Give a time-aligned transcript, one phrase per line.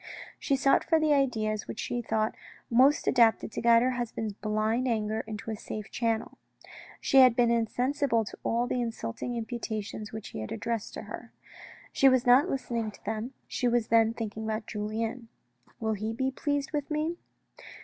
[0.39, 2.33] She sought for the ideas which she thought
[2.71, 6.39] most adapted to guide her husband's blind anger into a safe channel.
[6.99, 11.33] She had been insensible to all the insulting imputations which he had addressed to her.
[11.93, 15.27] She was not listening to them, she was then thinking about Julien."
[15.79, 17.19] Will he be pleased with me?"